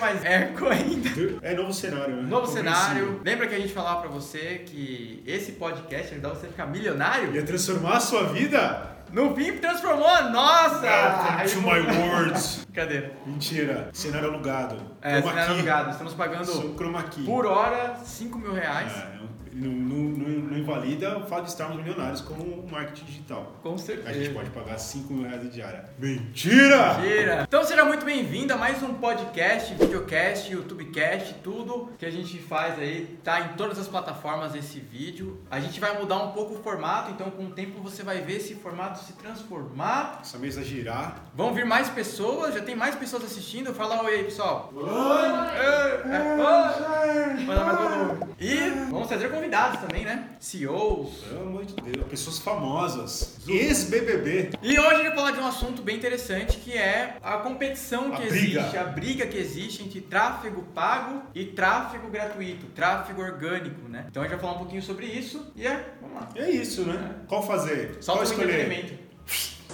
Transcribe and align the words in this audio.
mais 0.00 0.24
eco 0.24 0.66
ainda. 0.68 1.10
É 1.42 1.54
novo 1.54 1.72
cenário, 1.72 2.16
né? 2.16 2.22
Novo 2.22 2.46
cenário. 2.46 3.20
Lembra 3.24 3.46
que 3.46 3.54
a 3.54 3.58
gente 3.58 3.72
falava 3.72 4.00
pra 4.00 4.10
você 4.10 4.62
que 4.66 5.22
esse 5.26 5.52
podcast 5.52 6.12
ajudava 6.12 6.34
você 6.34 6.46
a 6.46 6.50
ficar 6.50 6.66
milionário? 6.66 7.34
Ia 7.34 7.42
transformar 7.42 7.96
a 7.96 8.00
sua 8.00 8.24
vida? 8.24 8.88
No 9.12 9.34
fim, 9.34 9.56
transformou 9.58 10.06
a 10.06 10.22
nossa! 10.30 10.86
Welcome 10.86 11.50
to 11.50 11.62
my 11.62 11.98
words. 12.08 12.64
Brincadeira. 12.66 13.12
Mentira. 13.26 13.90
Cenário 13.92 14.28
alugado. 14.28 14.76
É, 15.02 15.20
cenário 15.20 15.46
key. 15.46 15.58
alugado. 15.58 15.90
Estamos 15.90 16.14
pagando 16.14 16.44
Sou 16.46 16.74
chroma 16.76 17.02
key. 17.02 17.24
por 17.24 17.44
hora 17.44 17.96
5 18.04 18.38
mil 18.38 18.52
reais. 18.54 18.92
É, 18.92 19.16
não, 19.16 19.28
não- 19.52 19.70
não- 19.70 20.40
não 20.50 20.58
invalida 20.58 21.18
o 21.18 21.26
fato 21.26 21.44
de 21.44 21.50
estarmos 21.50 21.76
milionários 21.78 22.20
como 22.20 22.42
um 22.42 22.68
marketing 22.70 23.04
digital. 23.04 23.52
Com 23.62 23.74
A 23.74 23.76
gente 23.76 23.86
certeza. 23.86 24.30
pode 24.32 24.50
pagar 24.50 24.78
5 24.78 25.12
mil 25.12 25.28
reais 25.28 25.42
de 25.42 25.48
diária. 25.50 25.84
Mentira! 25.98 26.94
Mentira! 26.94 27.44
Então 27.48 27.64
seja 27.64 27.84
muito 27.84 28.04
bem-vindo 28.04 28.52
a 28.52 28.56
mais 28.56 28.82
um 28.82 28.94
podcast, 28.94 29.74
videocast, 29.74 30.50
YouTubecast, 30.52 31.34
tudo 31.42 31.90
que 31.98 32.06
a 32.06 32.10
gente 32.10 32.38
faz 32.38 32.78
aí, 32.78 33.18
tá 33.24 33.40
em 33.40 33.48
todas 33.56 33.78
as 33.78 33.88
plataformas 33.88 34.54
esse 34.54 34.78
vídeo. 34.80 35.40
A 35.50 35.58
gente 35.60 35.80
vai 35.80 35.98
mudar 35.98 36.16
um 36.22 36.32
pouco 36.32 36.54
o 36.54 36.62
formato, 36.62 37.10
então 37.10 37.30
com 37.30 37.44
o 37.46 37.50
tempo 37.50 37.80
você 37.80 38.02
vai 38.02 38.20
ver 38.20 38.36
esse 38.36 38.54
formato 38.54 39.02
se 39.04 39.12
transformar. 39.14 40.18
Essa 40.22 40.38
mesa 40.38 40.62
girar. 40.62 41.24
Vão 41.34 41.52
vir 41.54 41.64
mais 41.66 41.88
pessoas, 41.88 42.54
já 42.54 42.60
tem 42.60 42.76
mais 42.76 42.94
pessoas 42.94 43.24
assistindo. 43.24 43.74
Fala 43.74 44.02
oi 44.04 44.14
aí, 44.14 44.24
pessoal. 44.24 44.72
Oi! 44.74 44.84
É, 44.84 46.34
oi! 46.38 47.44
Manda 47.44 47.64
mais 47.64 47.78
volume. 47.78 48.34
E 48.38 48.56
vamos 48.90 49.08
trazer 49.08 49.28
convidados 49.30 49.49
também, 49.50 50.04
né? 50.04 50.30
CEOs. 50.38 51.24
Pelo 51.28 51.42
amor 51.42 51.64
de 51.64 51.74
Deus. 51.74 52.06
Pessoas 52.08 52.38
famosas. 52.38 53.36
Ex-BBB. 53.48 54.50
E 54.62 54.78
hoje 54.78 54.88
a 54.88 54.96
gente 54.96 55.06
vai 55.08 55.14
falar 55.16 55.30
de 55.32 55.40
um 55.40 55.46
assunto 55.46 55.82
bem 55.82 55.96
interessante 55.96 56.58
que 56.58 56.72
é 56.76 57.16
a 57.22 57.38
competição 57.38 58.10
que 58.12 58.22
A 58.22 58.26
existe, 58.26 58.58
briga. 58.60 58.80
a 58.80 58.84
briga 58.84 59.26
que 59.26 59.36
existe 59.38 59.82
entre 59.82 60.00
tráfego 60.00 60.62
pago 60.74 61.22
e 61.34 61.44
tráfego 61.46 62.08
gratuito, 62.08 62.66
tráfego 62.74 63.22
orgânico, 63.22 63.88
né? 63.88 64.06
Então 64.08 64.22
a 64.22 64.26
gente 64.26 64.34
vai 64.36 64.40
falar 64.40 64.54
um 64.54 64.58
pouquinho 64.58 64.82
sobre 64.82 65.06
isso 65.06 65.52
e 65.56 65.66
é, 65.66 65.94
vamos 66.00 66.16
lá. 66.16 66.28
É 66.36 66.50
isso, 66.50 66.82
né? 66.84 67.16
Qual 67.26 67.44
fazer? 67.46 67.98
Só 68.00 68.12
Qual 68.12 68.20
o 68.20 68.24
escolher? 68.24 68.98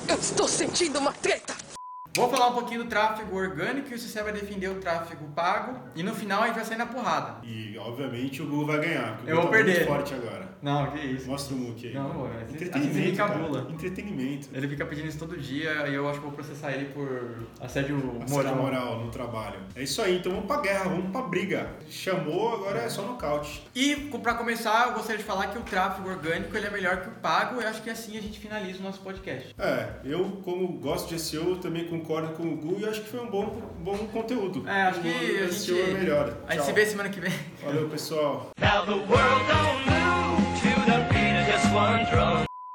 Eu 0.09 0.17
estou 0.17 0.49
sentindo 0.49 0.99
uma 0.99 1.13
treta! 1.13 1.55
Vou 2.17 2.28
falar 2.31 2.48
um 2.48 2.55
pouquinho 2.55 2.83
do 2.84 2.89
tráfego 2.89 3.36
orgânico 3.36 3.91
e 3.91 3.95
o 3.95 3.98
Cicé 3.98 4.22
vai 4.22 4.33
defender 4.33 4.69
o 4.69 4.77
tráfego 4.81 5.25
pago 5.34 5.78
e 5.95 6.03
no 6.03 6.14
final 6.14 6.42
a 6.42 6.47
gente 6.47 6.56
vai 6.56 6.64
sair 6.64 6.78
na 6.78 6.86
porrada. 6.86 7.36
E, 7.45 7.77
obviamente, 7.78 8.42
o 8.42 8.47
Google 8.47 8.67
vai 8.67 8.78
ganhar. 8.81 9.17
porque 9.17 9.31
Eu 9.31 9.36
o 9.39 9.41
vou 9.42 9.50
tá 9.50 9.56
perder. 9.56 9.75
muito 9.77 9.86
forte 9.89 10.14
agora. 10.14 10.47
Não, 10.62 10.91
que 10.91 10.98
isso. 10.98 11.28
Mostra 11.28 11.55
o 11.55 11.59
Mook 11.59 11.87
aí. 11.87 11.94
Não, 11.94 12.25
né? 12.28 12.42
Assim 12.44 12.55
Entretenimento, 12.55 13.17
cara. 13.17 13.33
cabula. 13.34 13.67
Entretenimento. 13.70 14.48
Ele 14.53 14.69
fica 14.69 14.87
pedindo 14.87 15.06
isso 15.09 15.19
todo 15.19 15.37
dia 15.37 15.87
e 15.89 15.94
eu 15.94 16.09
acho 16.09 16.19
que 16.19 16.25
vou 16.25 16.33
processar 16.34 16.72
ele 16.72 16.87
por 16.87 17.06
assédio 17.61 17.97
Assédio 18.25 18.31
moral. 18.31 18.56
moral 18.56 18.98
no 19.05 19.11
trabalho. 19.11 19.61
É 19.75 19.83
isso 19.83 20.00
aí, 20.03 20.17
então 20.19 20.33
vamos 20.33 20.47
pra 20.47 20.61
guerra, 20.61 20.84
vamos 20.84 21.11
pra 21.11 21.22
briga. 21.22 21.70
Chamou, 21.89 22.55
agora 22.55 22.81
é 22.81 22.89
só 22.89 23.03
nocaute. 23.03 23.62
E 23.75 23.94
para 24.22 24.34
começar, 24.34 24.89
eu 24.89 24.94
gostaria 24.94 25.19
de 25.19 25.25
falar 25.25 25.48
que 25.48 25.59
o 25.59 25.62
tráfego 25.62 26.09
orgânico 26.09 26.56
ele 26.56 26.67
é 26.67 26.70
melhor 26.70 27.03
que 27.03 27.09
o 27.09 27.12
pago. 27.12 27.61
Eu 27.61 27.69
acho 27.69 27.83
que 27.83 27.91
assim 27.91 28.17
a 28.17 28.22
gente 28.22 28.39
finaliza 28.39 28.81
o 28.81 28.83
nosso 28.83 29.00
podcast. 29.00 29.55
É, 29.59 29.91
eu, 30.05 30.41
como 30.42 30.67
gosto 30.78 31.09
de 31.09 31.20
SEO, 31.20 31.56
também 31.56 31.87
concordo 32.07 32.29
com 32.35 32.45
o 32.45 32.57
Gu 32.57 32.81
e 32.81 32.85
acho 32.89 33.03
que 33.03 33.09
foi 33.09 33.21
um 33.21 33.27
bom, 33.27 33.61
bom 33.81 33.99
conteúdo. 34.12 34.67
É, 34.69 34.83
acho 34.83 35.01
que 35.01 35.09
a 35.09 35.49
gente, 35.51 35.81
é 35.81 35.87
melhor. 35.95 36.37
a 36.47 36.53
gente 36.55 36.65
se 36.65 36.73
vê 36.73 36.87
semana 36.87 37.09
que 37.09 37.19
vem. 37.21 37.33
Valeu, 37.65 37.89
pessoal. 37.89 38.51